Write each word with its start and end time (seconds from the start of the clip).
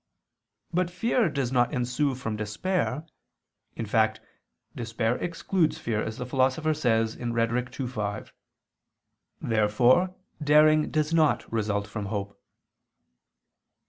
But 0.73 0.89
fear 0.89 1.29
does 1.29 1.51
not 1.51 1.71
ensue 1.71 2.15
from 2.15 2.35
despair: 2.35 3.05
in 3.75 3.85
fact, 3.85 4.19
despair 4.75 5.15
excludes 5.17 5.77
fear, 5.77 6.01
as 6.03 6.17
the 6.17 6.25
Philosopher 6.25 6.73
says 6.73 7.15
(Rhet. 7.17 7.79
ii, 7.79 7.85
5). 7.85 8.33
Therefore 9.41 10.15
daring 10.43 10.89
does 10.89 11.13
not 11.13 11.53
result 11.53 11.85
from 11.85 12.07
hope. 12.07 12.41